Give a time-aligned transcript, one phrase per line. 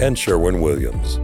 [0.00, 1.18] and Sherwin Williams.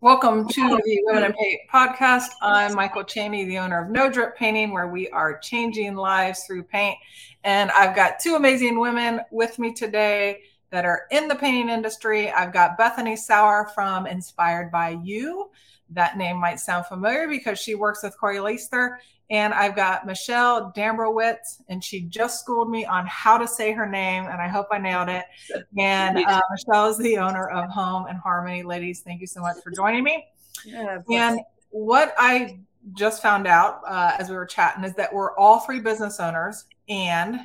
[0.00, 2.30] Welcome to the Women in Paint podcast.
[2.42, 6.64] I'm Michael Cheney, the owner of No Drip Painting, where we are changing lives through
[6.64, 6.96] paint.
[7.44, 10.40] And I've got two amazing women with me today
[10.70, 12.30] that are in the painting industry.
[12.30, 15.50] I've got Bethany Sauer from Inspired by You.
[15.90, 19.00] That name might sound familiar because she works with Corey Leister.
[19.30, 23.86] And I've got Michelle Dambrowitz, and she just schooled me on how to say her
[23.86, 25.24] name, and I hope I nailed it.
[25.78, 28.62] And uh, Michelle is the owner of Home and Harmony.
[28.62, 30.26] Ladies, thank you so much for joining me.
[30.64, 32.60] Yeah, and what I
[32.94, 36.64] just found out uh, as we were chatting is that we're all three business owners,
[36.88, 37.38] and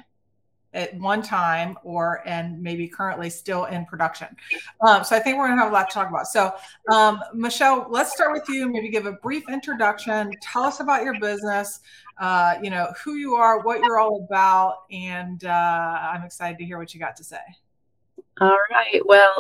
[0.74, 4.28] at one time or and maybe currently still in production.
[4.86, 6.28] Um, so I think we're going to have a lot to talk about.
[6.28, 6.54] So
[6.92, 8.70] um, Michelle, let's start with you.
[8.70, 10.32] Maybe give a brief introduction.
[10.42, 11.80] Tell us about your business.
[12.20, 15.50] Uh, you know who you are, what you're all about, and uh,
[16.14, 17.38] I'm excited to hear what you got to say.
[18.40, 19.02] All right.
[19.06, 19.34] Well,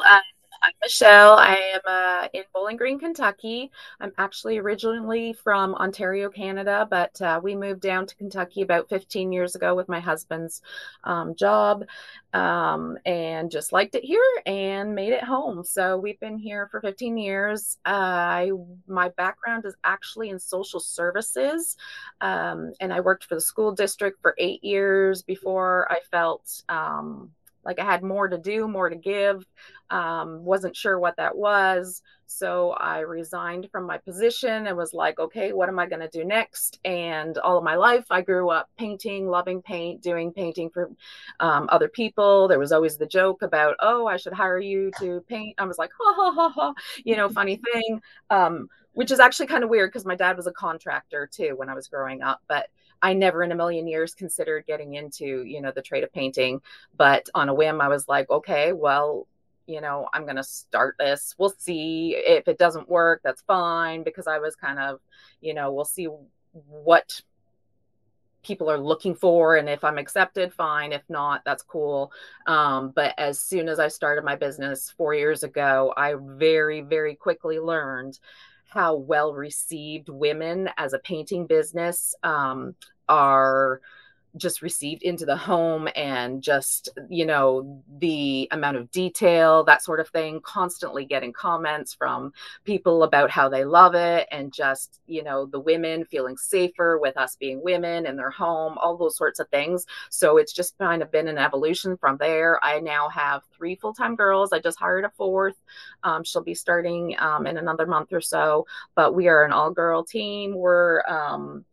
[0.65, 1.33] I'm Michelle.
[1.33, 3.69] I am uh, in Bowling Green, Kentucky.
[3.99, 9.33] I'm actually originally from Ontario, Canada, but uh, we moved down to Kentucky about 15
[9.33, 10.61] years ago with my husband's
[11.03, 11.83] um, job
[12.31, 15.65] um, and just liked it here and made it home.
[15.65, 17.77] So we've been here for 15 years.
[17.85, 18.51] Uh, I,
[18.87, 21.75] my background is actually in social services,
[22.21, 27.31] um, and I worked for the school district for eight years before I felt um,
[27.65, 29.45] like I had more to do, more to give.
[29.89, 32.01] Um, wasn't sure what that was.
[32.25, 36.07] So I resigned from my position and was like, okay, what am I going to
[36.07, 36.79] do next?
[36.83, 40.89] And all of my life, I grew up painting, loving paint, doing painting for
[41.39, 42.47] um, other people.
[42.47, 45.55] There was always the joke about, oh, I should hire you to paint.
[45.59, 48.01] I was like, ha ha ha ha, you know, funny thing.
[48.29, 51.67] Um, which is actually kind of weird because my dad was a contractor too when
[51.69, 52.41] I was growing up.
[52.47, 52.67] But
[53.03, 56.61] I never in a million years considered getting into, you know, the trade of painting.
[56.95, 59.27] But on a whim, I was like, okay, well,
[59.67, 61.35] you know, I'm going to start this.
[61.37, 63.19] We'll see if it doesn't work.
[63.21, 65.01] That's fine because I was kind of,
[65.41, 66.07] you know, we'll see
[66.53, 67.21] what
[68.41, 72.11] people are looking for and if i'm accepted fine if not that's cool
[72.45, 77.15] um, but as soon as i started my business four years ago i very very
[77.15, 78.19] quickly learned
[78.67, 82.75] how well received women as a painting business um,
[83.09, 83.81] are
[84.35, 89.99] just received into the home and just you know the amount of detail that sort
[89.99, 95.23] of thing constantly getting comments from people about how they love it and just you
[95.23, 99.39] know the women feeling safer with us being women in their home all those sorts
[99.39, 99.85] of things.
[100.09, 102.63] So it's just kind of been an evolution from there.
[102.63, 104.51] I now have three full-time girls.
[104.51, 105.55] I just hired a fourth.
[106.03, 108.65] Um, she'll be starting um, in another month or so.
[108.95, 110.55] But we are an all-girl team.
[110.55, 111.65] We're um,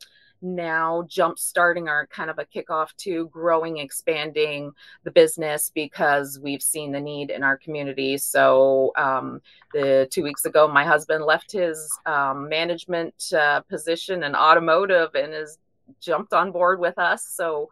[0.43, 4.73] now jump starting our kind of a kickoff to growing, expanding
[5.05, 8.17] the business because we've seen the need in our community.
[8.19, 9.41] So, um,
[9.73, 15.33] the two weeks ago, my husband left his um, management uh, position in automotive and
[15.33, 15.59] has
[16.01, 17.25] jumped on board with us.
[17.25, 17.69] So,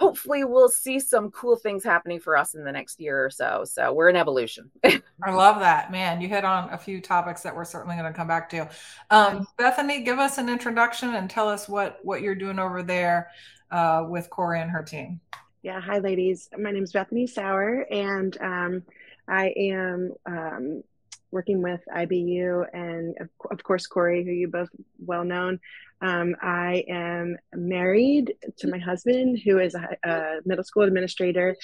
[0.00, 3.64] hopefully we'll see some cool things happening for us in the next year or so.
[3.66, 4.70] So we're in evolution.
[4.84, 6.22] I love that, man.
[6.22, 8.68] You hit on a few topics that we're certainly going to come back to.
[9.10, 13.28] Um, Bethany, give us an introduction and tell us what what you're doing over there
[13.70, 15.20] uh, with Corey and her team.
[15.62, 16.48] Yeah, hi, ladies.
[16.58, 18.82] My name is Bethany Sauer, and um,
[19.28, 20.82] I am um,
[21.30, 25.60] working with IBU and, of, of course, Corey, who you both well known.
[26.02, 31.56] Um, I am married to my husband, who is a, a, middle school administrator,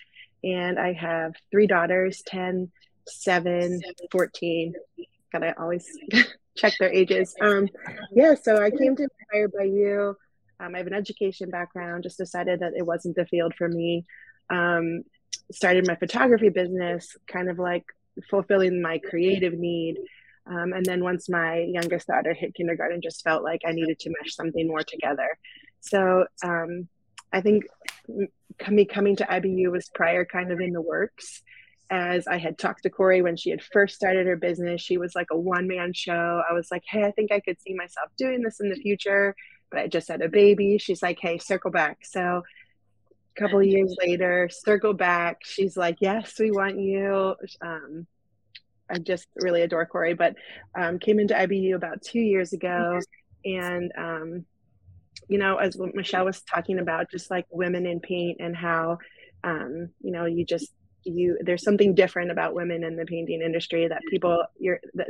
[0.44, 2.70] and I have three daughters 10,
[3.06, 3.80] 7,
[4.10, 4.74] 14.
[5.32, 5.88] Gotta always
[6.56, 7.34] check their ages.
[7.40, 7.68] Um,
[8.12, 10.16] yeah, so I came to Inspired by You.
[10.60, 14.04] Um, I have an education background, just decided that it wasn't the field for me.
[14.50, 15.02] Um,
[15.50, 17.84] started my photography business, kind of like
[18.28, 19.98] fulfilling my creative need
[20.46, 24.10] um, and then once my youngest daughter hit kindergarten, just felt like I needed to
[24.10, 25.28] mesh something more together.
[25.81, 26.88] So um,
[27.32, 27.64] I think
[28.69, 31.43] me coming to IBU was prior kind of in the works.
[31.90, 34.81] as I had talked to Corey when she had first started her business.
[34.81, 36.43] She was like a one man show.
[36.48, 39.34] I was like, hey, I think I could see myself doing this in the future,
[39.70, 40.78] but I just had a baby.
[40.78, 41.98] She's like, hey, circle back.
[42.04, 42.43] So
[43.37, 45.40] a couple of years later, circle back.
[45.44, 47.34] She's like, yes, we want you.
[47.60, 48.06] Um,
[48.90, 50.34] I just really adore Corey, but
[50.78, 53.00] um, came into IBU about two years ago.
[53.44, 54.44] And, um,
[55.28, 58.98] you know, as Michelle was talking about, just like women in paint and how,
[59.44, 60.70] um, you know, you just,
[61.04, 65.08] you, there's something different about women in the painting industry that people, you're, that,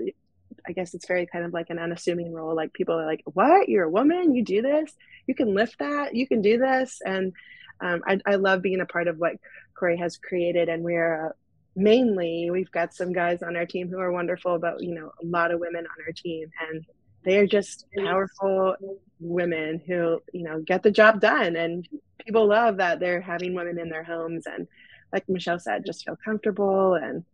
[0.67, 2.55] I guess it's very kind of like an unassuming role.
[2.55, 3.69] Like people are like, what?
[3.69, 4.35] You're a woman?
[4.35, 4.93] You do this?
[5.27, 6.15] You can lift that?
[6.15, 7.01] You can do this?
[7.05, 7.33] And
[7.81, 9.35] um, I, I, love being a part of what
[9.79, 10.71] Corey has created.
[10.71, 11.35] And we're,
[11.77, 15.27] mainly we've got some guys on our team who are wonderful but you know a
[15.27, 16.85] lot of women on our team and
[17.23, 18.75] they are just powerful
[19.21, 21.87] women who you know get the job done and
[22.25, 24.67] people love that they're having women in their homes and
[25.13, 27.25] like michelle said just feel comfortable and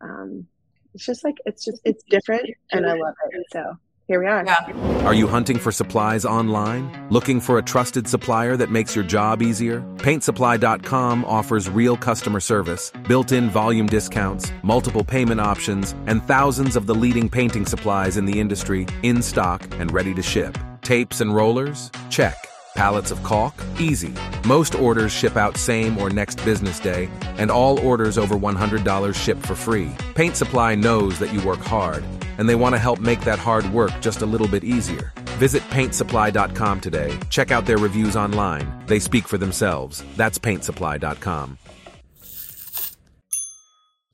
[0.00, 0.46] um,
[0.94, 3.76] it's just like it's just it's different and i love it so
[4.10, 4.44] here we are.
[4.44, 5.06] Yeah.
[5.06, 6.90] Are you hunting for supplies online?
[7.10, 9.82] Looking for a trusted supplier that makes your job easier?
[9.98, 16.88] PaintSupply.com offers real customer service, built in volume discounts, multiple payment options, and thousands of
[16.88, 20.58] the leading painting supplies in the industry in stock and ready to ship.
[20.82, 21.92] Tapes and rollers?
[22.08, 22.49] Check.
[22.74, 23.54] Pallets of caulk?
[23.78, 24.12] Easy.
[24.46, 27.08] Most orders ship out same or next business day,
[27.38, 29.92] and all orders over $100 ship for free.
[30.14, 32.04] Paint Supply knows that you work hard
[32.40, 35.12] and they want to help make that hard work just a little bit easier.
[35.38, 37.18] Visit paintsupply.com today.
[37.28, 38.82] Check out their reviews online.
[38.86, 40.02] They speak for themselves.
[40.16, 41.58] That's paintsupply.com.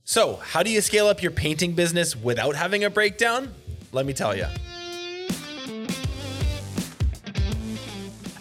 [0.05, 3.55] So, how do you scale up your painting business without having a breakdown?
[3.93, 4.47] Let me tell you.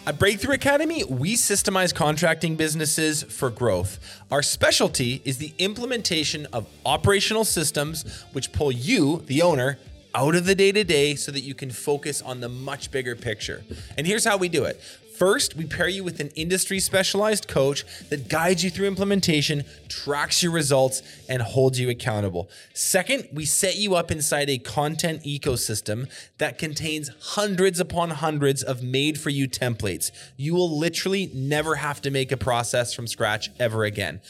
[0.06, 3.98] At Breakthrough Academy, we systemize contracting businesses for growth.
[4.30, 9.80] Our specialty is the implementation of operational systems which pull you, the owner,
[10.14, 13.16] out of the day to day so that you can focus on the much bigger
[13.16, 13.64] picture.
[13.98, 14.80] And here's how we do it
[15.18, 20.42] First, we pair you with an industry specialized coach that guides you through implementation, tracks
[20.42, 22.50] your results, and holds you accountable.
[22.74, 28.82] Second, we set you up inside a content ecosystem that contains hundreds upon hundreds of
[28.82, 30.10] made for you templates.
[30.36, 34.20] You will literally never have to make a process from scratch ever again.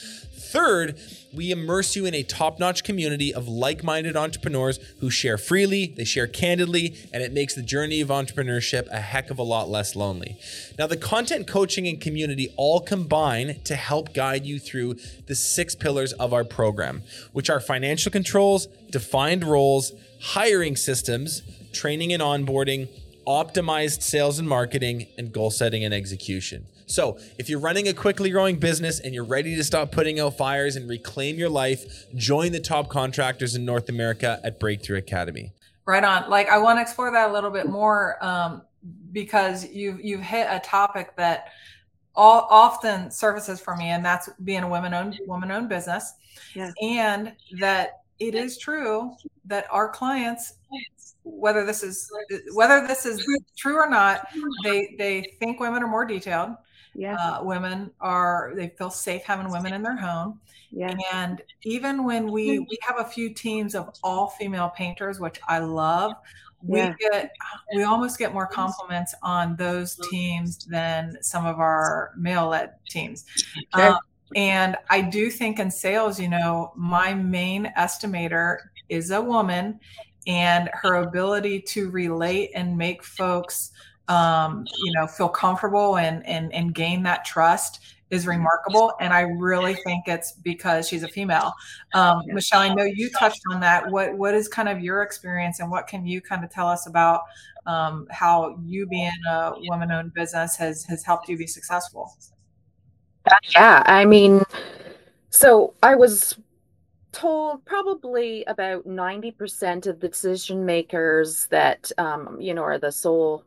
[0.46, 0.98] Third,
[1.32, 5.86] we immerse you in a top notch community of like minded entrepreneurs who share freely,
[5.96, 9.68] they share candidly, and it makes the journey of entrepreneurship a heck of a lot
[9.68, 10.38] less lonely.
[10.78, 14.96] Now, the content coaching and community all combine to help guide you through
[15.26, 17.02] the six pillars of our program,
[17.32, 21.42] which are financial controls, defined roles, hiring systems,
[21.72, 22.88] training and onboarding,
[23.26, 26.66] optimized sales and marketing, and goal setting and execution.
[26.86, 30.36] So, if you're running a quickly growing business and you're ready to stop putting out
[30.36, 35.52] fires and reclaim your life, join the top contractors in North America at Breakthrough Academy.
[35.84, 36.30] Right on.
[36.30, 38.62] Like I want to explore that a little bit more um,
[39.12, 41.48] because you've you've hit a topic that
[42.14, 46.14] all, often surfaces for me, and that's being a woman-owned woman-owned business,
[46.54, 46.70] yeah.
[46.80, 49.12] and that it is true
[49.44, 50.54] that our clients
[51.22, 52.10] whether this is
[52.54, 54.28] whether this is true or not
[54.62, 56.50] they they think women are more detailed
[56.96, 57.16] yeah.
[57.16, 60.40] Uh, women are they feel safe having women in their home.
[60.70, 60.94] Yeah.
[61.12, 65.58] And even when we we have a few teams of all female painters, which I
[65.58, 66.12] love,
[66.62, 66.94] we yeah.
[66.98, 67.32] get
[67.74, 73.24] we almost get more compliments on those teams than some of our male led teams.
[73.74, 73.92] Sure.
[73.92, 73.98] Um,
[74.34, 79.78] and I do think in sales, you know, my main estimator is a woman
[80.26, 83.70] and her ability to relate and make folks
[84.08, 88.92] um, you know, feel comfortable and, and, and gain that trust is remarkable.
[89.00, 91.52] And I really think it's because she's a female.
[91.92, 93.90] Um, Michelle, I know you touched on that.
[93.90, 96.86] What, what is kind of your experience and what can you kind of tell us
[96.86, 97.22] about
[97.66, 102.12] um, how you being a woman owned business has, has helped you be successful?
[103.52, 103.82] Yeah.
[103.86, 104.42] I mean,
[105.30, 106.38] so I was
[107.10, 113.42] told probably about 90% of the decision makers that, um, you know, are the sole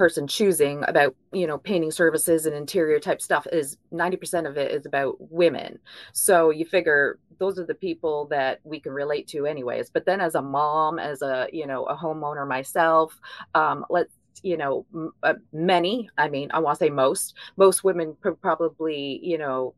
[0.00, 4.72] person choosing about you know painting services and interior type stuff is 90% of it
[4.72, 5.78] is about women.
[6.14, 9.90] So you figure those are the people that we can relate to anyways.
[9.90, 13.14] But then as a mom as a you know a homeowner myself
[13.54, 17.84] um, let's you know m- uh, many i mean i want to say most most
[17.84, 19.74] women pr- probably you know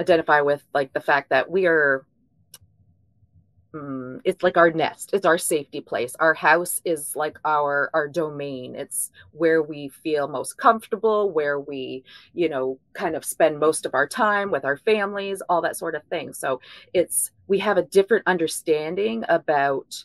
[0.00, 2.04] identify with like the fact that we are
[3.74, 8.08] mm, it's like our nest it's our safety place our house is like our our
[8.08, 12.02] domain it's where we feel most comfortable where we
[12.34, 15.94] you know kind of spend most of our time with our families all that sort
[15.94, 16.60] of thing so
[16.92, 20.04] it's we have a different understanding about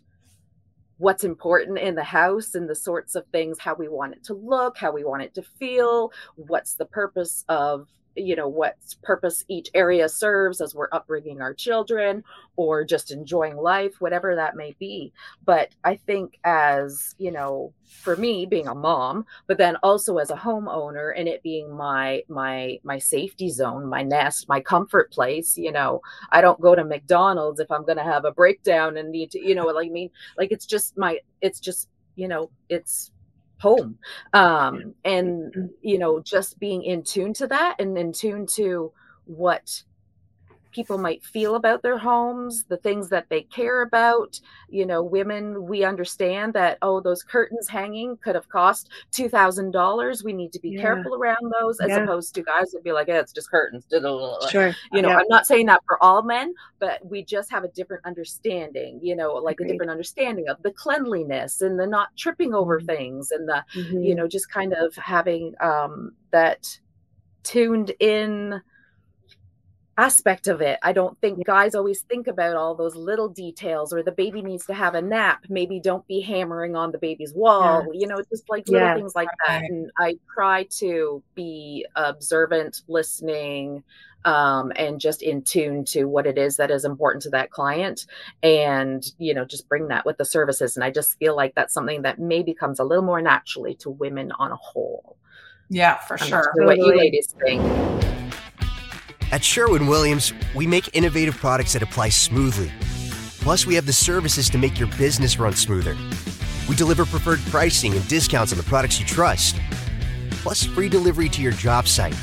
[0.97, 4.33] what's important in the house and the sorts of things how we want it to
[4.33, 9.43] look how we want it to feel what's the purpose of you know what purpose
[9.47, 12.23] each area serves as we're upbringing our children
[12.55, 15.11] or just enjoying life whatever that may be.
[15.45, 20.31] But i think as you know for me being a mom but then also as
[20.31, 25.55] a homeowner and it being my my my safety zone my nest my comfort place
[25.57, 29.11] you know i don't go to mcdonald's if i'm going to have a breakdown and
[29.11, 30.09] need to you know like i mean?
[30.37, 33.11] Like it's just my it's just you know it's
[33.65, 33.97] home
[34.33, 35.69] um and mm.
[35.81, 38.91] you know just being in tune to that and in tune to
[39.25, 39.81] what
[40.75, 44.37] people might feel about their homes, the things that they care about.
[44.67, 50.23] You know, women, we understand that, oh, those curtains hanging could have cost $2,000.
[50.25, 50.81] We need to be yeah.
[50.81, 52.03] careful around those, as yeah.
[52.03, 53.85] opposed to guys would be like, yeah, it's just curtains.
[54.51, 54.75] Sure.
[54.91, 55.17] You know, yeah.
[55.17, 59.15] I'm not saying that for all men, but we just have a different understanding, you
[59.15, 59.69] know, like Agreed.
[59.69, 62.87] a different understanding of the cleanliness and the not tripping over mm-hmm.
[62.87, 64.03] things and the, mm-hmm.
[64.03, 66.67] you know, just kind of having um, that
[67.43, 68.61] tuned in
[69.97, 70.77] aspect of it.
[70.83, 74.65] I don't think guys always think about all those little details or the baby needs
[74.65, 75.45] to have a nap.
[75.49, 77.85] Maybe don't be hammering on the baby's wall.
[77.93, 77.99] Yeah.
[77.99, 78.95] You know, just like little yeah.
[78.95, 79.63] things like that.
[79.63, 83.83] And I try to be observant, listening,
[84.25, 88.07] um, and just in tune to what it is that is important to that client
[88.41, 91.75] and you know just bring that with the services and i just feel like that's
[91.75, 95.15] something that maybe comes a little more naturally to women on a whole
[95.69, 97.61] yeah for I'm sure what you ladies think
[99.35, 102.71] at Sherwin Williams, we make innovative products that apply smoothly.
[103.41, 105.97] Plus, we have the services to make your business run smoother.
[106.69, 109.59] We deliver preferred pricing and discounts on the products you trust.
[110.41, 112.15] Plus, free delivery to your job site.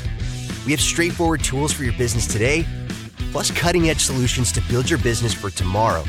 [0.65, 2.65] We have straightforward tools for your business today,
[3.31, 6.03] plus cutting edge solutions to build your business for tomorrow.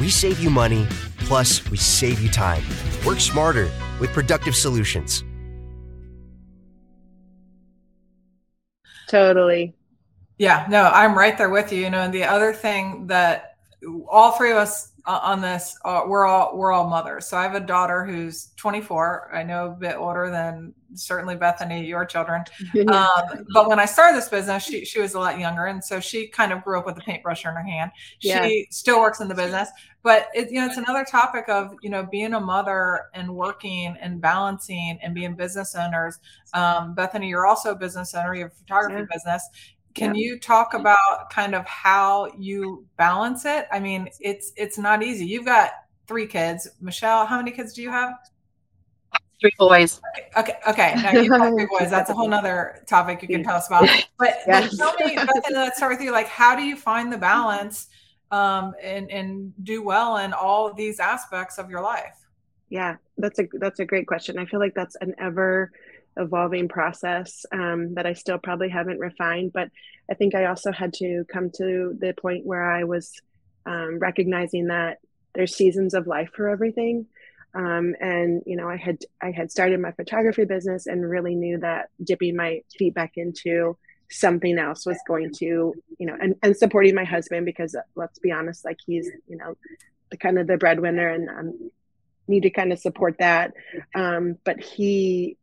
[0.00, 0.88] We save you money,
[1.18, 2.64] plus, we save you time.
[3.06, 5.22] Work smarter with productive solutions.
[9.06, 9.74] Totally.
[10.38, 11.80] Yeah, no, I'm right there with you.
[11.80, 13.56] You know, and the other thing that
[14.08, 17.26] all three of us on this, uh, we're all we're all mothers.
[17.26, 19.34] So I have a daughter who's 24.
[19.34, 22.44] I know a bit older than certainly Bethany, your children.
[22.94, 26.00] Um, but when I started this business, she she was a lot younger, and so
[26.00, 27.90] she kind of grew up with a paintbrush in her hand.
[28.20, 28.44] Yeah.
[28.44, 29.68] She still works in the business,
[30.02, 33.96] but it, you know, it's another topic of you know being a mother and working
[34.00, 36.18] and balancing and being business owners.
[36.52, 38.34] Um, Bethany, you're also a business owner.
[38.34, 39.06] You have a photography yeah.
[39.10, 39.48] business
[39.94, 40.24] can yeah.
[40.24, 43.66] you talk about kind of how you balance it?
[43.72, 45.24] I mean, it's it's not easy.
[45.24, 45.70] You've got
[46.06, 46.68] three kids.
[46.80, 48.14] Michelle, how many kids do you have?
[49.40, 50.00] Three boys.
[50.36, 50.94] Okay, okay.
[50.96, 51.90] Now you have three boys.
[51.90, 53.88] That's a whole nother topic you can tell us about.
[54.18, 54.76] But, yes.
[54.76, 56.12] but tell me, Bethany, let's start with you.
[56.12, 57.88] Like, how do you find the balance
[58.30, 62.16] um, and and do well in all of these aspects of your life?
[62.68, 64.38] Yeah, that's a that's a great question.
[64.38, 65.72] I feel like that's an ever
[66.16, 69.52] evolving process um, that I still probably haven't refined.
[69.52, 69.70] But
[70.10, 73.12] I think I also had to come to the point where I was
[73.66, 74.98] um, recognizing that
[75.34, 77.06] there's seasons of life for everything.
[77.54, 81.58] Um, and you know, I had I had started my photography business and really knew
[81.58, 83.76] that dipping my feet back into
[84.10, 88.18] something else was going to you know and, and supporting my husband because uh, let's
[88.18, 89.56] be honest like he's you know
[90.10, 91.70] the kind of the breadwinner and um,
[92.28, 93.54] need to kind of support that
[93.94, 95.36] um, but he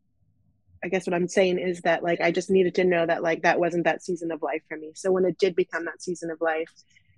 [0.84, 3.44] I guess what I'm saying is that like I just needed to know that like
[3.44, 4.92] that wasn't that season of life for me.
[4.96, 6.72] So when it did become that season of life,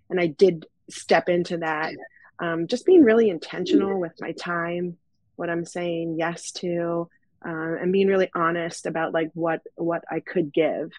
[0.09, 1.93] and I did step into that,
[2.39, 4.97] um, just being really intentional with my time,
[5.35, 7.09] what I'm saying yes to,
[7.45, 10.91] uh, and being really honest about like what what I could give.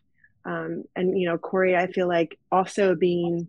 [0.45, 3.49] Um, and you know, Corey, I feel like also being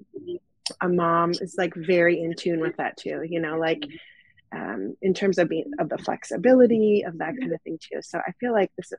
[0.82, 3.24] a mom is like very in tune with that too.
[3.28, 3.84] You know, like
[4.56, 8.02] um, in terms of being of the flexibility of that kind of thing too.
[8.02, 8.94] So I feel like this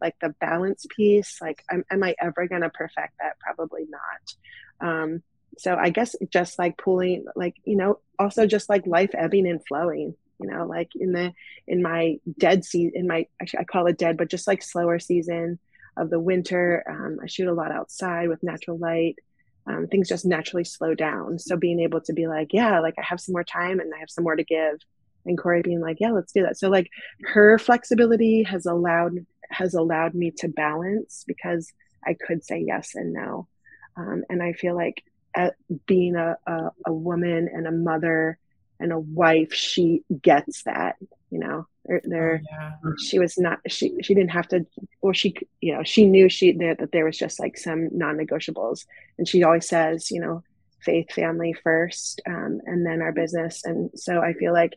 [0.00, 3.38] like the balance piece, like am, am I ever going to perfect that?
[3.38, 4.88] Probably not.
[4.88, 5.22] Um,
[5.58, 9.64] so I guess just like pulling, like, you know, also just like life ebbing and
[9.66, 11.32] flowing, you know, like in the,
[11.68, 14.98] in my dead season, in my, actually I call it dead, but just like slower
[14.98, 15.60] season
[15.96, 19.16] of the winter, um, I shoot a lot outside with natural light
[19.66, 21.38] um, things just naturally slow down.
[21.38, 23.98] So being able to be like, yeah, like I have some more time and I
[23.98, 24.78] have some more to give.
[25.26, 26.58] And Corey being like, yeah, let's do that.
[26.58, 26.90] So like
[27.24, 31.72] her flexibility has allowed has allowed me to balance because
[32.04, 33.48] I could say yes and no.
[33.96, 35.02] Um, and I feel like
[35.34, 35.54] at
[35.86, 38.38] being a, a, a woman and a mother
[38.80, 40.96] and a wife, she gets that,
[41.30, 42.92] you know, there, there Oh, yeah.
[42.98, 44.66] she was not, she, she didn't have to,
[45.00, 48.86] or she, you know, she knew she, that, that there was just like some non-negotiables.
[49.18, 50.42] And she always says, you know,
[50.80, 53.64] faith, family first, um, and then our business.
[53.64, 54.74] And so I feel like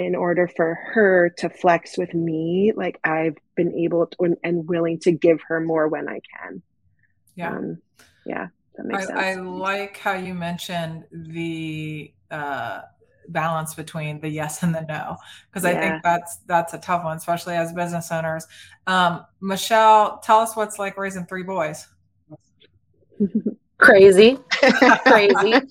[0.00, 4.98] in order for her to flex with me, like I've been able to, and willing
[5.00, 6.62] to give her more when I can.
[7.36, 7.50] Yeah.
[7.54, 7.78] Um,
[8.24, 8.48] yeah.
[8.76, 9.20] That makes I, sense.
[9.20, 12.80] I like how you mentioned the uh,
[13.28, 15.18] balance between the yes and the no,
[15.50, 18.46] because I think that's that's a tough one, especially as business owners.
[18.86, 21.86] Um, Michelle, tell us what's like raising three boys.
[23.76, 24.38] Crazy,
[25.06, 25.62] crazy.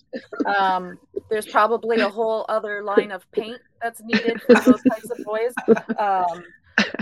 [0.45, 0.97] um,
[1.29, 5.57] there's probably a whole other line of paint that's needed for those types of boys.
[5.99, 6.43] Um,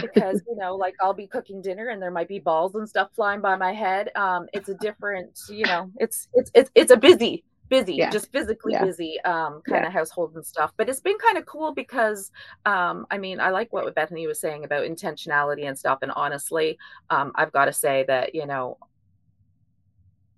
[0.02, 3.10] because you know, like I'll be cooking dinner and there might be balls and stuff
[3.16, 4.12] flying by my head.
[4.16, 8.10] Um, it's a different, you know, it's it's it's it's a busy, busy, Yeah.
[8.10, 8.80] just physically Yeah.
[8.80, 10.72] busy um kind of household and stuff.
[10.78, 12.32] But it's been kind of cool because
[12.66, 16.00] um, I mean, I like what Bethany was saying about intentionality and stuff.
[16.04, 16.78] And honestly,
[17.10, 18.78] um, I've got to say that you know,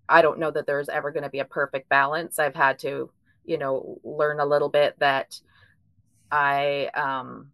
[0.09, 2.39] I don't know that there's ever going to be a perfect balance.
[2.39, 3.11] I've had to,
[3.45, 5.39] you know, learn a little bit that
[6.31, 7.51] I um,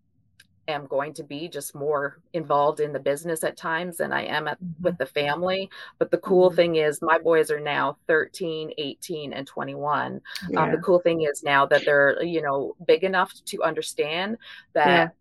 [0.68, 4.48] am going to be just more involved in the business at times than I am
[4.48, 5.70] at, with the family.
[6.00, 6.56] But the cool Mhm.
[6.56, 10.22] thing is, my boys are now 13, 18, and 21.
[10.56, 14.38] Um, the cool thing is now that they're, you know, big enough to understand
[14.76, 15.12] that Yeah.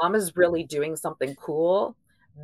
[0.00, 1.96] mom is really doing something cool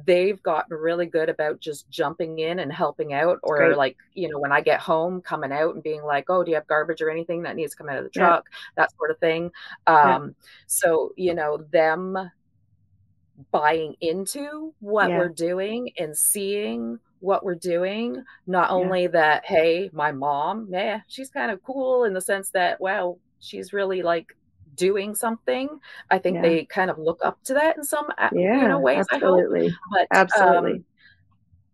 [0.06, 3.76] they've gotten really good about just jumping in and helping out or Great.
[3.76, 6.56] like you know when i get home coming out and being like oh do you
[6.56, 8.26] have garbage or anything that needs to come out of the Yeah.
[8.26, 8.46] truck
[8.76, 9.50] that sort of thing
[9.86, 10.16] Yeah.
[10.16, 10.34] um
[10.66, 12.16] so you know them
[13.50, 15.18] buying into what Yeah.
[15.18, 18.76] we're doing and seeing what we're doing not Yeah.
[18.76, 23.18] only that hey my mom yeah she's kind of cool in the sense that wow
[23.40, 24.36] she's really like
[24.74, 25.68] doing something
[26.10, 26.42] i think Yeah.
[26.42, 28.60] they kind of look up to that in some yeah.
[28.62, 29.74] you know ways i hope absolutely.
[29.92, 30.72] but Absolutely.
[30.72, 30.84] um,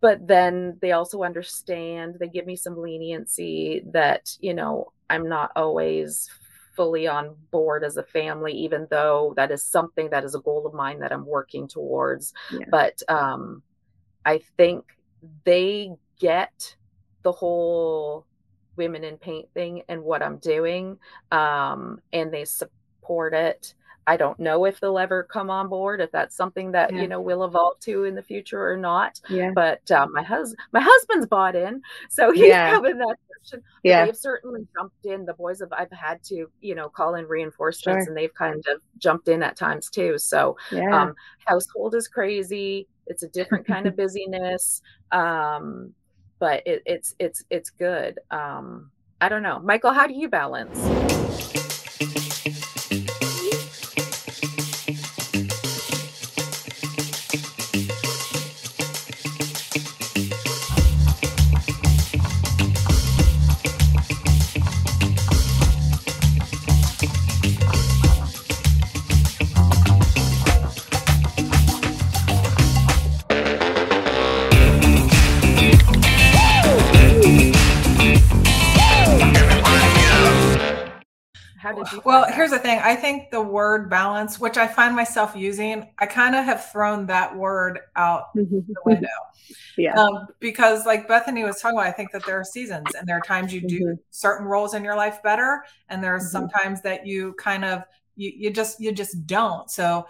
[0.01, 5.51] but then they also understand they give me some leniency that you know i'm not
[5.55, 6.29] always
[6.75, 10.65] fully on board as a family even though that is something that is a goal
[10.65, 12.65] of mine that i'm working towards Yeah.
[12.69, 13.61] but um
[14.25, 14.85] i think
[15.43, 16.75] they get
[17.23, 18.25] the whole
[18.77, 20.97] women in paint thing and what i'm doing
[21.31, 22.71] um and they support
[23.33, 23.73] it
[24.07, 27.01] I don't know if they'll ever come on board, if that's something that Yeah.
[27.03, 29.21] you know will evolve to in the future or not.
[29.29, 29.51] yeah.
[29.53, 32.71] But um, my husband, my husband's bought in, so he's Yeah.
[32.71, 33.63] coming that direction.
[33.83, 34.05] Yeah.
[34.05, 35.25] they've certainly jumped in.
[35.25, 38.09] The boys have I've had to you know call in reinforcements, Sure.
[38.09, 40.17] and they've kind of jumped in at times too.
[40.17, 40.99] So Yeah.
[41.03, 41.13] um,
[41.45, 42.87] household is crazy.
[43.05, 45.93] It's a different kind of busyness, um,
[46.39, 48.19] but it, it's it's it's good.
[48.31, 48.89] Um,
[49.21, 49.91] I don't know, Michael.
[49.91, 51.60] How do you balance?
[82.11, 82.35] Well, that?
[82.35, 82.79] here's the thing.
[82.83, 87.05] I think the word balance, which I find myself using, I kind of have thrown
[87.07, 89.07] that word out the window.
[89.77, 89.99] yeah.
[89.99, 93.17] Um, because like Bethany was talking about, I think that there are seasons and there
[93.17, 93.99] are times you do Mhm.
[94.11, 95.63] certain roles in your life better.
[95.89, 96.23] And there are Mhm.
[96.29, 97.83] sometimes that you kind of,
[98.15, 99.69] you, you just, you just don't.
[99.71, 100.05] So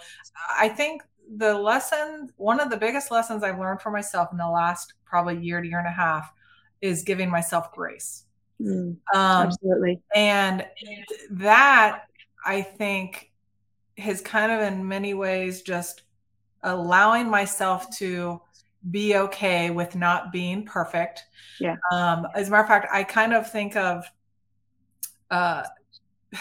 [0.59, 1.03] I think
[1.37, 5.37] the lesson, one of the biggest lessons I've learned for myself in the last probably
[5.37, 6.31] year to year and a half
[6.81, 8.25] is giving myself grace.
[8.61, 10.01] Mm, Um, absolutely.
[10.13, 10.65] and
[11.31, 12.03] that
[12.45, 13.31] I think
[13.97, 16.03] has kind of in many ways just
[16.63, 18.41] allowing myself to
[18.89, 21.23] be okay with not being perfect.
[21.59, 21.75] Yeah.
[21.91, 24.05] Um, as a matter of fact, I kind of think of
[25.29, 25.63] uh,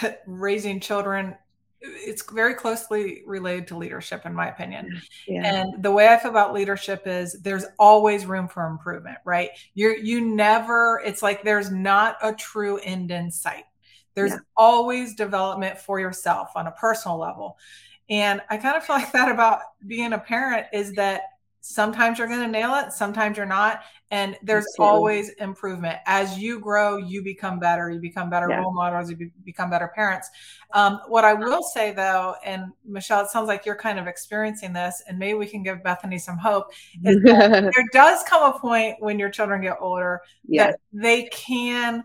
[0.26, 1.36] raising children.
[1.80, 5.00] It's very closely related to leadership, in my opinion.
[5.26, 5.44] Yeah.
[5.44, 9.50] And the way I feel about leadership is there's always room for improvement, right?
[9.74, 13.64] You're you never, it's like there's not a true end in sight.
[14.14, 14.38] There's Yeah.
[14.56, 17.58] always development for yourself on a personal level.
[18.10, 21.22] And I kind of feel like that about being a parent is that
[21.60, 23.82] sometimes you're going to nail it, sometimes you're not.
[24.10, 24.96] And there's Absolutely.
[24.96, 25.98] always improvement.
[26.06, 27.90] As you grow, you become better.
[27.90, 28.58] You become better Yeah.
[28.58, 29.08] role models.
[29.10, 30.28] You be- become better parents.
[30.72, 34.72] Um, what I will say though, and Michelle, it sounds like you're kind of experiencing
[34.72, 36.72] this, and maybe we can give Bethany some hope.
[37.04, 40.68] Is that there does come a point when your children get older yeah.
[40.68, 42.04] that they can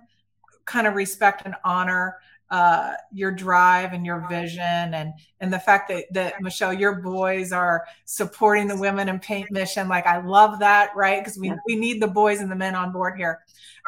[0.65, 2.17] kind of respect and honor
[2.51, 7.51] uh, your drive and your vision and and the fact that that Michelle, your boys
[7.51, 9.87] are supporting the women in paint mission.
[9.87, 11.21] Like I love that, right?
[11.21, 13.41] Because we we need the boys and the men on board here.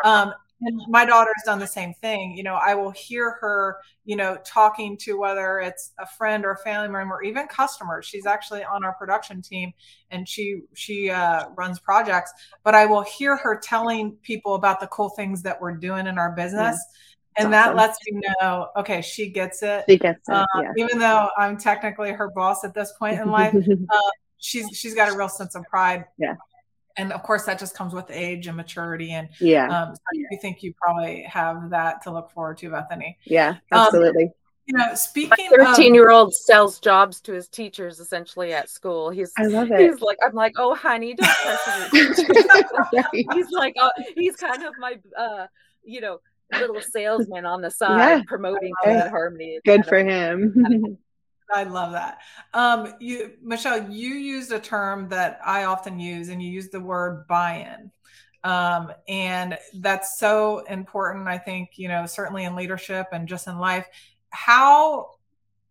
[0.03, 2.35] Um, and my daughter's done the same thing.
[2.35, 6.51] You know, I will hear her, you know, talking to whether it's a friend or
[6.51, 8.05] a family member or even customers.
[8.05, 9.71] She's actually on our production team
[10.09, 12.33] and she she uh, runs projects.
[12.63, 16.17] But I will hear her telling people about the cool things that we're doing in
[16.17, 16.83] our business.
[17.37, 19.85] And that lets me know okay she gets it.
[19.87, 20.71] She gets it uh, yeah.
[20.77, 23.97] even though i'm technically her boss at this point in life uh,
[24.37, 26.05] she's she's got a real sense of pride.
[26.17, 26.35] Yeah.
[26.97, 29.67] And of course that just comes with age and maturity and yeah.
[29.67, 33.17] um, so you think you probably have that to look forward to bethany.
[33.25, 34.25] Yeah um, absolutely.
[34.25, 34.31] um,
[34.65, 39.09] you know, speaking 13 year old sells jobs to his teachers essentially at school.
[39.09, 39.79] He's I love it.
[39.79, 41.89] He's like, I'm like, oh honey, don't press
[43.13, 45.47] He's like, oh, he's kind of my uh,
[45.85, 46.19] you know,
[46.53, 48.21] little salesman on the side yeah.
[48.25, 49.09] promoting yeah.
[49.09, 49.59] harmony.
[49.65, 50.97] Good for him.
[51.53, 52.19] I love that.
[52.53, 56.79] Um, you, Michelle, you used a term that I often use, and you used the
[56.79, 57.91] word buy-in.
[58.43, 61.27] Um, and that's so important.
[61.27, 63.87] I think you know, certainly in leadership and just in life.
[64.29, 65.11] How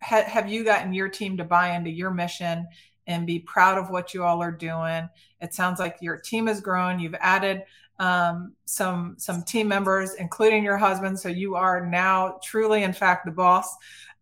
[0.02, 2.66] ha- have you gotten your team to buy into your mission
[3.06, 5.08] and be proud of what you all are doing?
[5.40, 6.98] It sounds like your team has grown.
[6.98, 7.64] You've added
[7.98, 11.18] um, some some team members, including your husband.
[11.18, 13.74] So you are now truly, in fact, the boss.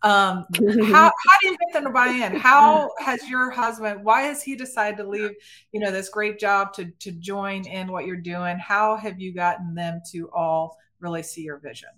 [0.03, 2.37] Um, how, how do you get them to buy in?
[2.37, 4.05] How has your husband?
[4.05, 5.33] Why has he decided to leave?
[5.73, 8.59] You know this great job to to join in what you're doing.
[8.59, 11.89] How have you gotten them to all really see your vision?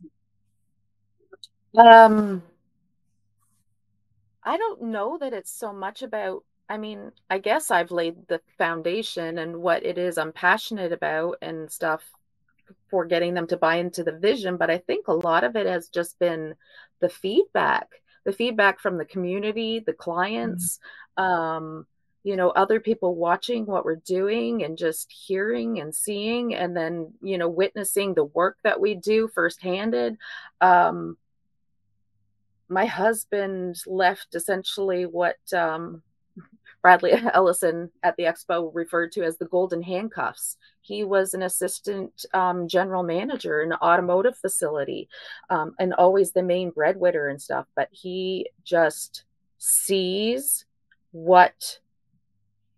[1.76, 2.42] Um,
[4.42, 8.40] I don't know that it's so much about I mean, I guess I've laid the
[8.58, 12.02] foundation and what it is I'm passionate about and stuff
[12.90, 14.56] for getting them to buy into the vision.
[14.56, 16.54] But I think a lot of it has just been
[17.00, 17.88] the feedback,
[18.24, 20.80] the feedback from the community, the clients,
[21.18, 21.24] mm-hmm.
[21.24, 21.86] um,
[22.24, 27.12] you know, other people watching what we're doing and just hearing and seeing, and then,
[27.22, 30.16] you know, witnessing the work that we do firsthanded.
[30.60, 31.16] Um,
[32.68, 36.02] my husband left essentially what um,
[36.86, 40.56] Bradley Ellison at the expo referred to as the golden handcuffs.
[40.82, 45.08] He was an assistant um, general manager in an automotive facility
[45.50, 47.66] um, and always the main breadwinner and stuff.
[47.74, 49.24] But he just
[49.58, 50.64] sees
[51.10, 51.80] what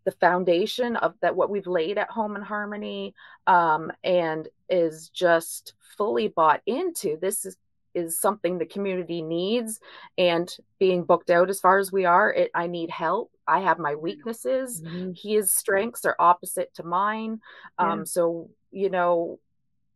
[0.05, 3.15] the foundation of that what we've laid at home and harmony
[3.47, 7.59] um, and is just fully bought into this is
[7.99, 9.81] is something the community needs
[10.17, 13.31] and being booked out as far as we are it i need help.
[13.47, 14.83] I have my weaknesses.
[14.83, 15.13] Mm-hmm.
[15.29, 17.33] his strengths are opposite to mine.
[17.81, 17.93] Yeah.
[17.93, 19.39] um so you know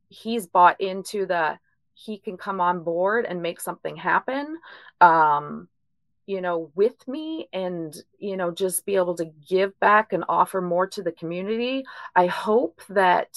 [0.09, 1.59] he's bought into the
[1.95, 4.59] he can come on board and make something happen
[5.01, 5.69] um
[6.27, 10.61] you know with me and you know just be able to give back and offer
[10.61, 11.85] more to the community.
[12.15, 13.31] I hope that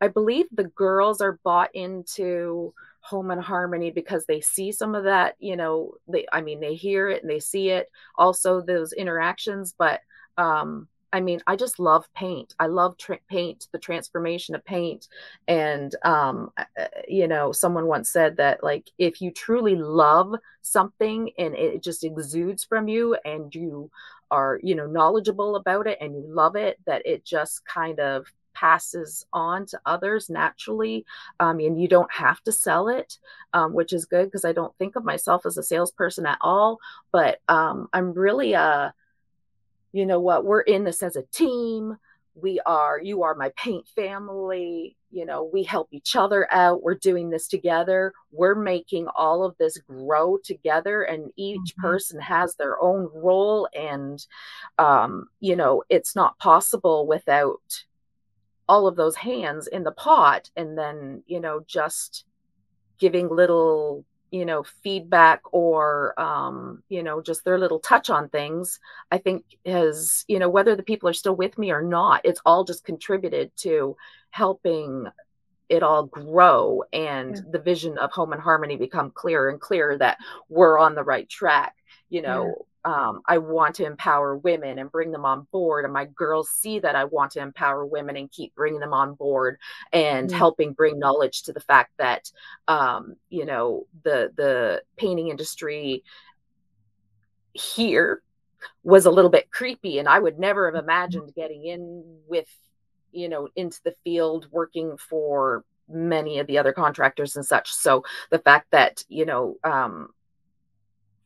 [0.00, 2.72] i believe the girls are bought into
[3.10, 6.76] home and harmony because they see some of that you know they i mean they
[6.76, 10.00] hear it and they see it also those interactions but
[10.38, 12.54] um i mean i just love paint.
[12.60, 15.08] I love tra- paint the transformation of paint
[15.48, 16.52] and um
[17.08, 22.04] you know someone once said that like if you truly love something and it just
[22.04, 23.90] exudes from you and you
[24.30, 28.24] are you know knowledgeable about it and you love it that it just kind of
[28.60, 31.06] passes on to others naturally
[31.40, 33.18] um, and you don't have to sell it
[33.54, 36.78] um, which is good because i don't think of myself as a salesperson at all
[37.12, 38.90] but um, i'm really a uh,
[39.92, 40.44] you know what?
[40.44, 41.96] We're in this as a team.
[42.34, 46.82] We are you are my paint family you know we help each other out.
[46.82, 48.12] We're doing this together.
[48.30, 51.80] We're making all of this grow together and each mm-hmm.
[51.80, 54.24] person has their own role and
[54.78, 57.84] um you know it's not possible without
[58.70, 62.24] all of those hands in the pot and then you know just
[63.00, 68.78] giving little you know feedback or um you know just their little touch on things
[69.10, 72.40] i think has you know whether the people are still with me or not it's
[72.46, 73.96] all just contributed to
[74.30, 75.04] helping
[75.68, 77.42] it all grow and yeah.
[77.50, 80.16] the vision of home and harmony become clearer and clearer that
[80.48, 81.74] we're on the right track
[82.08, 82.54] you know
[82.84, 85.84] um, I want to empower women and bring them on board.
[85.84, 89.14] And my girls see that I want to empower women and keep bringing them on
[89.14, 89.58] board
[89.92, 90.38] and mm-hmm.
[90.38, 92.30] helping bring knowledge to the fact that,
[92.68, 96.04] um, you know, the the painting industry
[97.52, 98.22] here
[98.82, 100.88] was a little bit creepy, and I would never have mm-hmm.
[100.88, 102.48] imagined getting in with,
[103.12, 107.72] you know, into the field working for many of the other contractors and such.
[107.72, 110.10] So the fact that, you know, um,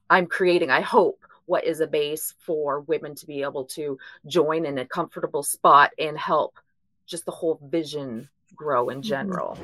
[0.08, 4.64] I'm creating, I hope, what is a base for women to be able to join
[4.64, 6.58] in a comfortable spot and help
[7.06, 9.08] just the whole vision grow in mm-hmm.
[9.08, 9.58] general.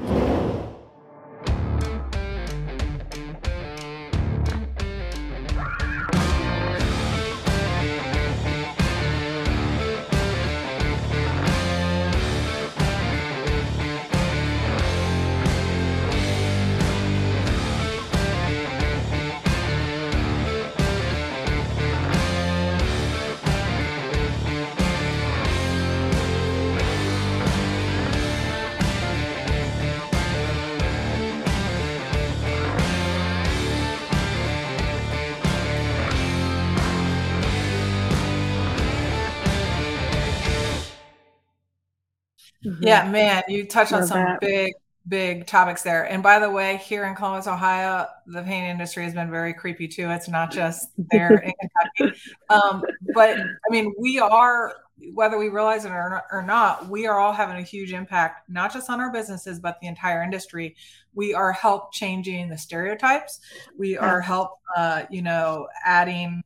[42.90, 44.40] Yeah, man, you touched on some that.
[44.40, 44.74] big,
[45.08, 46.04] big topics there.
[46.04, 49.88] And by the way, here in Columbus, Ohio, the paint industry has been very creepy
[49.88, 50.10] too.
[50.10, 52.20] It's not just there in Kentucky.
[52.50, 52.82] Um,
[53.14, 54.74] but I mean, we are,
[55.14, 58.50] whether we realize it or not, or not, we are all having a huge impact,
[58.50, 60.74] not just on our businesses, but the entire industry.
[61.14, 63.38] We are help changing the stereotypes.
[63.78, 66.42] We are help, uh, you know, adding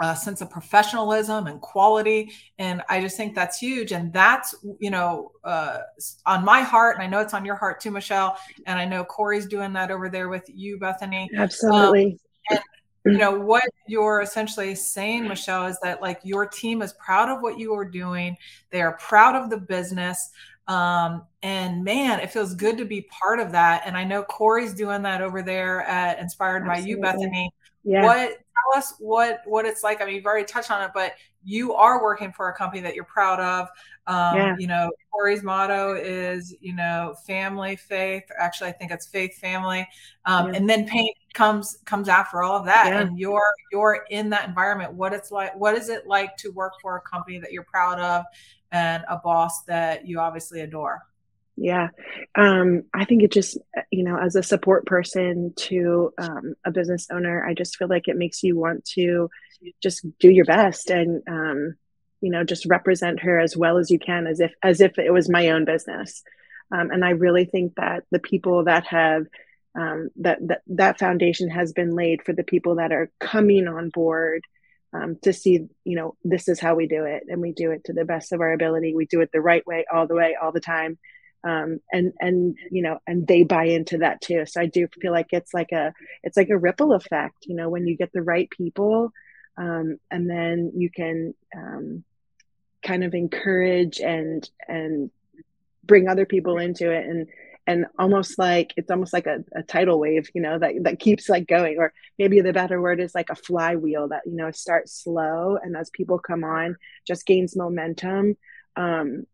[0.00, 4.90] a sense of professionalism and quality and i just think that's huge and that's you
[4.90, 5.78] know uh,
[6.26, 9.04] on my heart and i know it's on your heart too michelle and i know
[9.04, 12.18] corey's doing that over there with you bethany absolutely
[12.50, 12.58] um,
[13.04, 17.28] and, you know what you're essentially saying michelle is that like your team is proud
[17.28, 18.36] of what you are doing
[18.70, 20.30] they are proud of the business
[20.68, 24.72] um, and man it feels good to be part of that and i know corey's
[24.72, 26.82] doing that over there at inspired absolutely.
[26.82, 27.52] by you bethany
[27.84, 28.04] yeah.
[28.04, 31.14] what tell us what what it's like i mean you've already touched on it but
[31.44, 33.68] you are working for a company that you're proud of
[34.06, 34.56] um, yeah.
[34.58, 39.86] you know corey's motto is you know family faith actually i think it's faith family
[40.26, 40.56] um, yeah.
[40.56, 43.00] and then paint comes comes after all of that yeah.
[43.00, 46.74] and you're you're in that environment what it's like what is it like to work
[46.80, 48.24] for a company that you're proud of
[48.70, 51.02] and a boss that you obviously adore
[51.56, 51.88] yeah.
[52.34, 53.58] Um, I think it just,
[53.90, 58.08] you know, as a support person to um, a business owner, I just feel like
[58.08, 59.28] it makes you want to
[59.82, 61.74] just do your best and, um,
[62.20, 65.12] you know, just represent her as well as you can, as if, as if it
[65.12, 66.22] was my own business.
[66.70, 69.26] Um, and I really think that the people that have,
[69.74, 73.90] um, that, that, that foundation has been laid for the people that are coming on
[73.90, 74.42] board
[74.94, 77.24] um, to see, you know, this is how we do it.
[77.28, 78.94] And we do it to the best of our ability.
[78.94, 80.98] We do it the right way, all the way, all the time
[81.44, 84.44] um, and and you know and they buy into that too.
[84.46, 87.68] So i do feel like it's like a it's like a ripple effect you know
[87.68, 89.12] when you get the right people
[89.56, 92.04] um, and then you can um,
[92.82, 95.10] kind of encourage and and
[95.84, 97.06] bring other people into it.
[97.06, 97.28] And
[97.64, 101.28] and almost like it's almost like a, a tidal wave you know that that keeps
[101.28, 101.76] like going.
[101.78, 105.58] Or maybe the better word is like a flywheel that you know starts slow.
[105.62, 106.76] And as people come on
[107.06, 108.36] just gains momentum
[108.76, 109.26] um,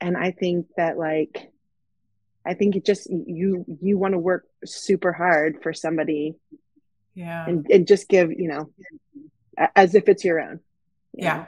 [0.00, 1.50] and i think that like
[2.46, 6.36] i think it just you you want to work super hard for somebody
[7.14, 8.70] yeah and, and just give you know
[9.74, 10.60] as if it's your own
[11.14, 11.46] you yeah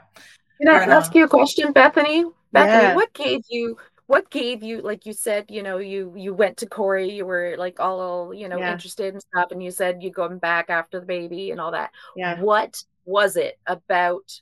[0.61, 0.79] know?
[0.79, 2.95] can i ask you a question bethany bethany yeah.
[2.95, 3.77] what gave you
[4.11, 7.55] what gave you like you said you know you you went to corey you were
[7.57, 8.73] like all you know yeah.
[8.73, 11.93] interested and stuff and you said you going back after the baby and all that
[12.17, 14.41] yeah what was it about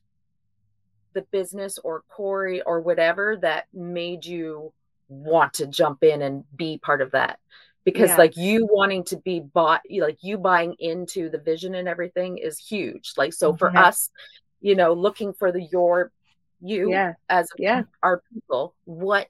[1.13, 4.73] the business or Corey or whatever that made you
[5.09, 7.39] want to jump in and be part of that?
[7.85, 8.17] Because yeah.
[8.17, 12.59] like you wanting to be bought, like you buying into the vision and everything is
[12.59, 13.13] huge.
[13.17, 13.85] Like so for yeah.
[13.85, 14.11] us,
[14.61, 16.13] you know, looking for the your
[16.61, 17.15] you yeah.
[17.29, 17.83] as yeah.
[18.03, 19.29] our people, what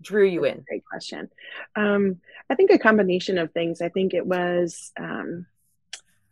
[0.00, 0.64] drew you in?
[0.66, 1.30] Great question.
[1.74, 3.80] Um, I think a combination of things.
[3.80, 5.46] I think it was, um,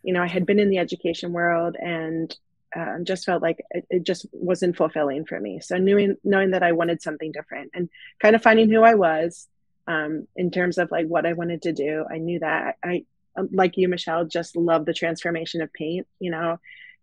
[0.03, 2.35] you know, I had been in the education world and
[2.77, 5.61] uh, just felt like it, it, just wasn't fulfilling for me.
[5.61, 7.89] So knowing knowing that I wanted something different and
[8.21, 9.49] kind of finding who I was
[9.87, 12.05] um, in terms of like what I wanted to do.
[12.11, 13.05] I knew that I,
[13.37, 16.07] um, like you, Michelle, just love the transformation of paint.
[16.19, 16.59] You know,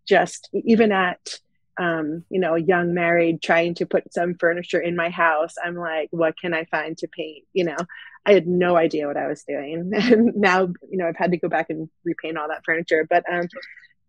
[0.08, 1.40] just even at
[1.78, 6.10] um, you know, young married trying to put some furniture in my house, I'm like,
[6.12, 7.46] what can I find to paint?
[7.54, 7.78] You know,
[8.26, 9.92] I had no idea what I was doing.
[10.12, 13.08] And now, you know, I've had to go back and repaint all that furniture.
[13.10, 13.48] But um,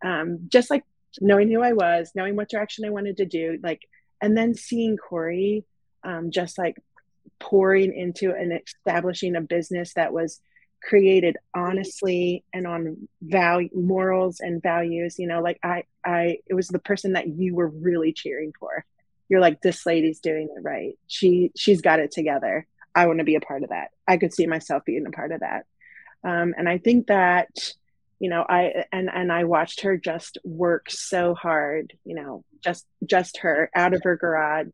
[0.05, 0.85] um, just like
[1.21, 3.83] knowing who I was, knowing what direction I wanted to do, like,
[4.21, 5.65] and then seeing Corey
[6.05, 6.77] um, just like
[7.39, 10.41] pouring into and establishing a business that was
[10.83, 16.67] created honestly and on value morals and values you know like i i it was
[16.67, 18.85] the person that you were really cheering for
[19.29, 23.25] you're like this lady's doing it right she she's got it together I want to
[23.25, 23.89] be a part of that.
[24.07, 25.67] I could see myself being a part of that.
[26.25, 27.49] Um, and I think that,
[28.23, 32.87] you know, I and and I watched her just work so hard, you know, just
[33.05, 34.69] just her out of her garage.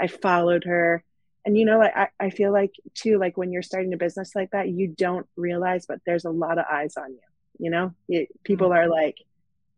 [0.00, 1.04] I followed her.
[1.44, 4.32] And you know, like I, I feel like too, like when you're starting a business
[4.34, 7.20] like that, you don't realize, but there's a lot of eyes on you.
[7.58, 9.18] You know, it, people are like,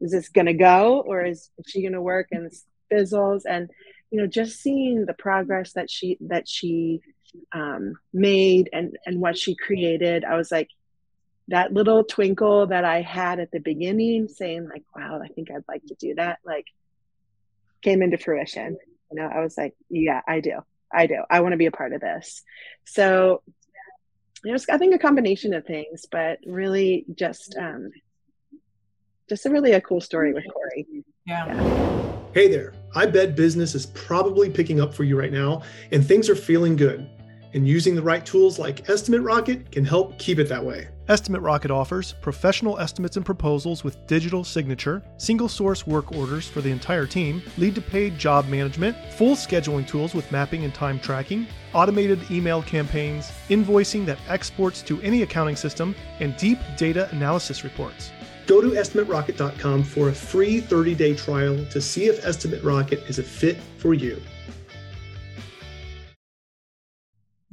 [0.01, 2.53] is this gonna go or is she gonna work and
[2.93, 3.45] fizzles?
[3.45, 3.69] And
[4.13, 7.01] you know, just seeing the progress that she that she
[7.53, 10.71] um, made and and what she created i was like
[11.49, 15.65] that little twinkle that i had at the beginning saying like wow i think i'd
[15.69, 16.67] like to do that like
[17.83, 18.77] came into fruition.
[19.11, 20.61] You know i was like yeah i do.
[20.93, 21.23] I do.
[21.29, 22.43] I want to be a part of this.
[22.85, 23.43] So
[24.45, 27.91] it was i think a combination of things but really just um
[29.29, 30.87] just a really a cool story with corey.
[31.27, 31.47] Yeah.
[31.47, 32.13] yeah.
[32.33, 36.29] Hey there, I bet business is probably picking up for you right now and things
[36.29, 37.09] are feeling good
[37.57, 40.89] and using the right tools like Estimate Rocket can help keep it that way.
[41.09, 46.61] Estimate Rocket offers professional estimates and proposals with digital signature, single source work orders for
[46.61, 51.01] the entire team, lead to paid job management, full scheduling tools with mapping and time
[51.01, 57.65] tracking, automated email campaigns, invoicing that exports to any accounting system, and deep data analysis
[57.65, 58.11] reports.
[58.47, 63.19] Go to estimaterocket.com for a free 30 day trial to see if Estimate Rocket is
[63.19, 64.21] a fit for you.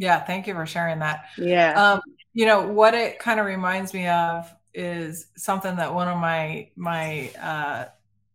[0.04, 1.28] Yeah, thank you for sharing that.
[1.38, 1.94] Yeah.
[1.94, 2.02] Um,
[2.34, 6.70] you know what it kind of reminds me of is something that one of my
[6.76, 7.86] my uh,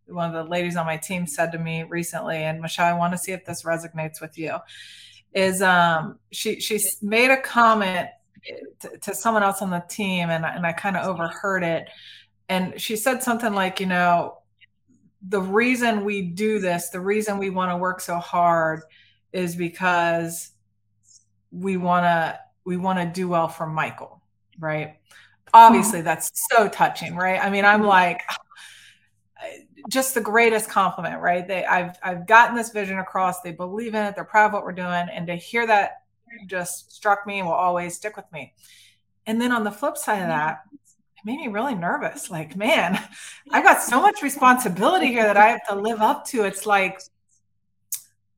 [0.07, 3.12] one of the ladies on my team said to me recently, and Michelle, I want
[3.12, 4.57] to see if this resonates with you.
[5.35, 8.09] Is um, she she made a comment
[8.81, 11.90] to, to someone else on the team, and and I kind of overheard it,
[12.48, 14.38] and she said something like, you know,
[15.20, 18.81] the reason we do this, the reason we want to work so hard,
[19.35, 20.52] is because
[21.50, 24.22] we want to we want to do well for Michael,
[24.58, 24.96] right?
[25.54, 27.42] Obviously, that's so touching, right?
[27.42, 27.88] I mean, I'm mm-hmm.
[27.88, 28.22] like
[29.88, 31.46] just the greatest compliment, right?
[31.46, 33.40] They I've I've gotten this vision across.
[33.40, 34.14] They believe in it.
[34.14, 36.02] They're proud of what we're doing, and to hear that
[36.46, 38.54] just struck me and will always stick with me.
[39.26, 42.30] And then on the flip side of that, it made me really nervous.
[42.30, 42.98] Like, man,
[43.50, 46.44] I've got so much responsibility here that I have to live up to.
[46.44, 47.00] It's like,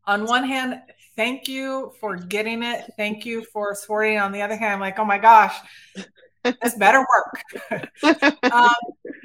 [0.04, 0.80] on one hand,
[1.16, 2.92] thank you for getting it.
[2.96, 4.18] Thank you for supporting.
[4.18, 5.56] On the other hand, I'm like, oh my gosh,
[6.44, 7.82] this better work.
[8.52, 8.74] um,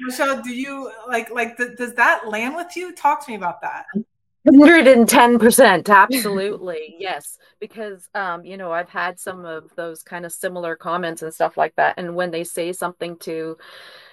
[0.00, 2.94] Michelle, do you like like th- does that land with you?
[2.94, 3.86] Talk to me about that.
[4.46, 10.76] 110% absolutely yes because um you know i've had some of those kind of similar
[10.76, 13.56] comments and stuff like that and when they say something to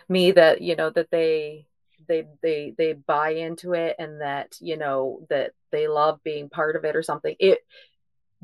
[0.09, 1.67] me that you know that they
[2.07, 6.75] they they they buy into it and that you know that they love being part
[6.75, 7.59] of it or something it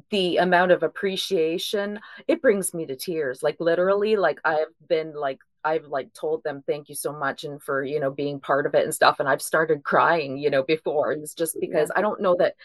[0.10, 5.40] the amount of appreciation it brings me to tears like literally like i've been like
[5.64, 8.74] i've like told them thank you so much and for you know being part of
[8.74, 12.22] it and stuff and i've started crying you know before it's just because i don't
[12.22, 12.56] know that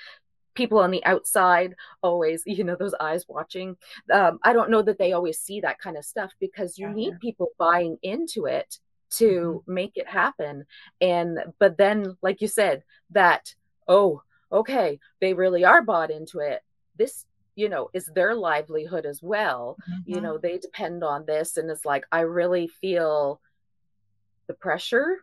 [0.54, 3.76] people on the outside always you know those eyes watching
[4.12, 7.18] um, i don't know that they always see that kind of stuff because you need
[7.20, 8.78] people buying into it
[9.16, 9.74] to mm-hmm.
[9.74, 10.64] make it happen
[11.00, 13.54] and but then like you said that
[13.88, 14.22] oh
[14.52, 16.62] okay they really are bought into it
[16.96, 20.14] this you know is their livelihood as well mm-hmm.
[20.14, 23.40] you know they depend on this and it's like i really feel
[24.46, 25.18] the pressure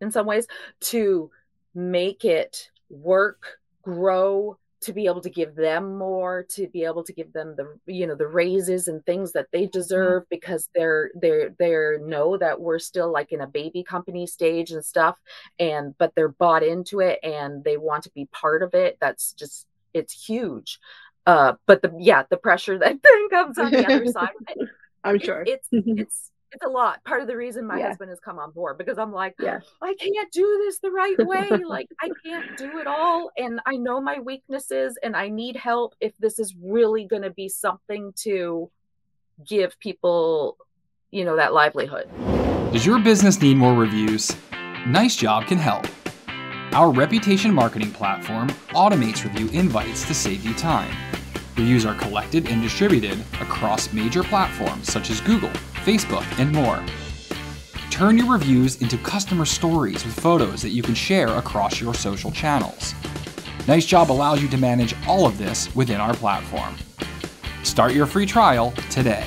[0.00, 0.46] in some ways
[0.80, 1.30] to
[1.74, 7.12] make it work grow to be able to give them more to be able to
[7.12, 9.78] give them the you know the raises and things that they mm-hmm.
[9.78, 14.70] deserve because they're they're they're know that we're still like in a baby company stage
[14.70, 15.18] and stuff
[15.58, 19.32] and but they're bought into it and they want to be part of it that's
[19.34, 20.78] just it's huge.
[21.26, 24.28] Uh but the yeah the pressure that then comes on the other side
[25.04, 25.44] i'm sure.
[25.46, 27.02] it's it's it's a lot.
[27.04, 27.88] Part of the reason my yeah.
[27.88, 29.60] husband has come on board because I'm like, yeah.
[29.80, 31.48] I can't do this the right way.
[31.66, 33.30] like I can't do it all.
[33.36, 37.30] And I know my weaknesses and I need help if this is really going to
[37.30, 38.70] be something to
[39.46, 40.56] give people,
[41.10, 42.08] you know, that livelihood.
[42.72, 44.30] Does your business need more reviews?
[44.84, 45.86] NiceJob can help.
[46.72, 50.94] Our reputation marketing platform automates review invites to save you time.
[51.56, 55.50] Reviews are collected and distributed across major platforms such as Google,
[55.84, 56.82] Facebook, and more.
[57.90, 62.30] Turn your reviews into customer stories with photos that you can share across your social
[62.30, 62.94] channels.
[63.66, 66.74] NiceJob allows you to manage all of this within our platform.
[67.62, 69.26] Start your free trial today.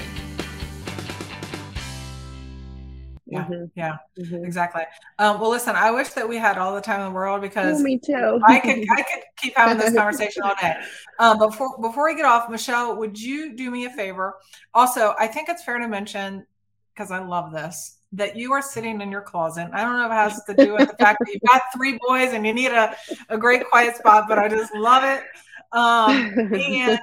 [3.33, 3.65] Yeah, mm-hmm.
[3.75, 4.45] yeah, mm-hmm.
[4.45, 4.83] exactly.
[5.19, 7.79] Um, well, listen, I wish that we had all the time in the world because
[7.79, 8.39] oh, me too.
[8.45, 10.75] I could I could keep having this conversation all day.
[11.19, 14.35] Um, before before we get off, Michelle, would you do me a favor?
[14.73, 16.45] Also, I think it's fair to mention
[16.93, 19.69] because I love this that you are sitting in your closet.
[19.73, 21.97] I don't know if it has to do with the fact that you've got three
[22.07, 22.95] boys and you need a,
[23.29, 25.23] a great quiet spot, but I just love it.
[25.71, 26.99] Um, and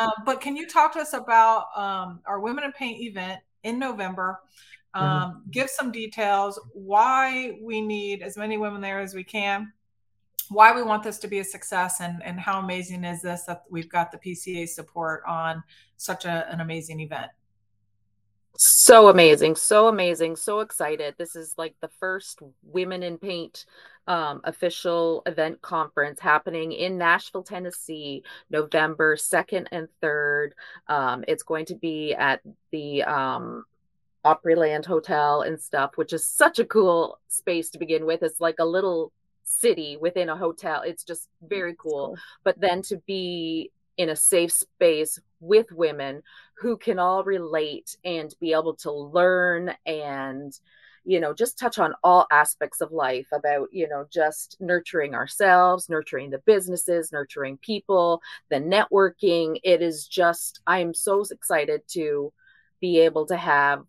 [0.00, 3.78] uh, but can you talk to us about um, our Women in Paint event in
[3.78, 4.40] November?
[4.96, 9.72] Um, give some details why we need as many women there as we can
[10.48, 13.64] why we want this to be a success and, and how amazing is this that
[13.70, 15.62] we've got the PCA support on
[15.96, 17.30] such a, an amazing event.
[18.58, 21.14] So amazing, so amazing, so excited.
[21.18, 23.66] This is like the first Women in Paint
[24.06, 30.50] um, official event conference happening in Nashville, Tennessee, November 2nd and 3rd.
[30.88, 32.40] Um, it's going to be at
[32.70, 33.64] the um,
[34.26, 38.22] Opryland Hotel and stuff, which is such a cool space to begin with.
[38.22, 39.12] It's like a little
[39.44, 40.82] city within a hotel.
[40.82, 42.08] It's just mm, very cool.
[42.08, 42.16] cool.
[42.44, 46.22] But then to be in a safe space with women
[46.58, 50.52] who can all relate and be able to learn and
[51.04, 55.88] you know just touch on all aspects of life about you know just nurturing ourselves
[55.88, 58.20] nurturing the businesses nurturing people
[58.50, 62.32] the networking it is just i am so excited to
[62.80, 63.84] be able to have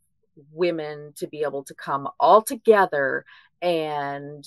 [0.52, 3.26] women to be able to come all together
[3.62, 4.46] and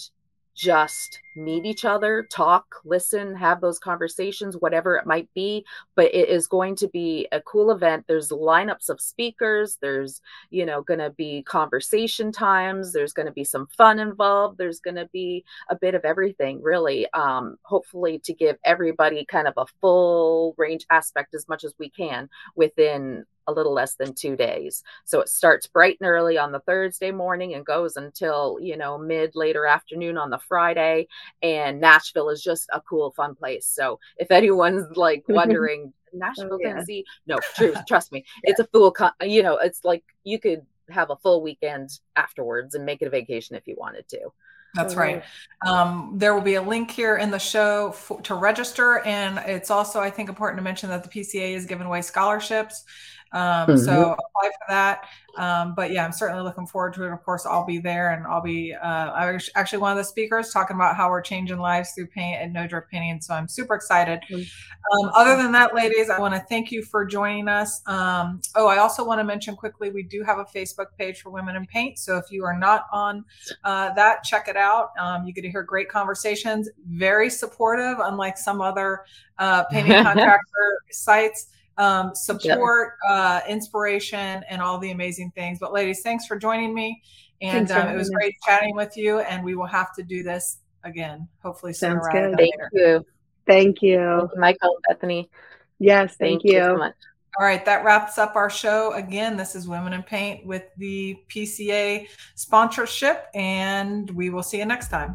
[0.61, 5.65] just meet each other, talk, listen, have those conversations, whatever it might be.
[5.97, 8.05] But it is going to be a cool event.
[8.07, 9.79] There's lineups of speakers.
[9.81, 10.21] There's,
[10.51, 12.93] you know, going to be conversation times.
[12.93, 14.59] There's going to be some fun involved.
[14.59, 17.11] There's going to be a bit of everything, really.
[17.13, 21.89] Um, hopefully, to give everybody kind of a full range aspect as much as we
[21.89, 24.83] can within a little less than two days.
[25.05, 28.99] So it starts bright and early on the Thursday morning and goes until, you know,
[28.99, 31.09] mid later afternoon on the Friday.
[31.43, 33.67] And Nashville is just a cool, fun place.
[33.67, 36.75] So if anyone's like wondering, Nashville, oh, yeah.
[36.75, 38.51] Tennessee, no, true, trust me, yeah.
[38.51, 42.75] it's a full, con- you know, it's like you could have a full weekend afterwards
[42.75, 44.33] and make it a vacation if you wanted to.
[44.75, 45.25] That's right.
[45.67, 49.01] Um, there will be a link here in the show for, to register.
[49.01, 52.85] And it's also, I think, important to mention that the PCA is giving away scholarships.
[53.33, 53.77] Um, mm-hmm.
[53.77, 55.05] So apply for that.
[55.37, 57.13] Um, but yeah, I'm certainly looking forward to it.
[57.13, 60.75] Of course, I'll be there and I'll be uh, actually one of the speakers talking
[60.75, 63.21] about how we're changing lives through paint and no drip painting.
[63.21, 64.21] So I'm super excited.
[64.31, 65.07] Mm-hmm.
[65.07, 67.83] Um, other than that, ladies, I want to thank you for joining us.
[67.87, 71.31] Um, oh, I also want to mention quickly we do have a Facebook page for
[71.31, 71.99] Women in Paint.
[71.99, 73.25] So if you are not on
[73.65, 74.91] uh, that, check it out.
[74.99, 79.05] Um, you get to hear great conversations, very supportive, unlike some other
[79.39, 81.47] uh, painting contractor sites
[81.79, 83.15] um, support, yeah.
[83.15, 85.59] uh, inspiration, and all the amazing things.
[85.59, 87.03] But, ladies, thanks for joining me.
[87.43, 89.21] And um, it was great chatting with you.
[89.21, 92.37] And we will have to do this again, hopefully sooner Sounds good.
[92.37, 93.05] Thank you.
[93.47, 94.29] Thank you.
[94.37, 95.31] Michelle, Bethany.
[95.79, 96.53] Yes, thank, thank you.
[96.53, 96.95] you so much.
[97.39, 98.93] All right, that wraps up our show.
[98.93, 104.67] Again, this is Women in Paint with the PCA sponsorship, and we will see you
[104.67, 105.15] next time.